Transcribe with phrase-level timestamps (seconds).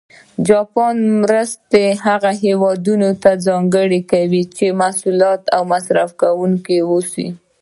[0.47, 7.27] جاپان مرستې هغه هېوادونه ته ځانګړې کوي چې د محصولاتو مصرف کوونکي و اوسي.